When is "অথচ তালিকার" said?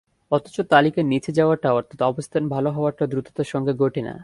0.31-1.05